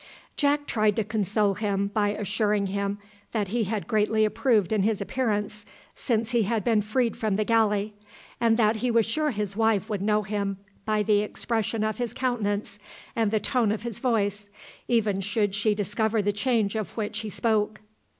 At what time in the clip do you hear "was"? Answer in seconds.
8.89-9.05